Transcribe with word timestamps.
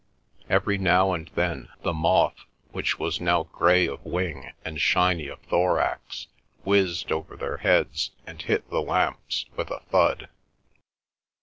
Every 0.49 0.79
now 0.79 1.13
and 1.13 1.27
then 1.35 1.69
the 1.83 1.93
moth, 1.93 2.45
which 2.71 2.97
was 2.97 3.21
now 3.21 3.43
grey 3.43 3.87
of 3.87 4.03
wing 4.03 4.51
and 4.65 4.81
shiny 4.81 5.27
of 5.27 5.39
thorax, 5.41 6.25
whizzed 6.65 7.11
over 7.11 7.37
their 7.37 7.57
heads, 7.57 8.09
and 8.25 8.41
hit 8.41 8.67
the 8.71 8.81
lamps 8.81 9.45
with 9.55 9.69
a 9.69 9.81
thud. 9.91 10.27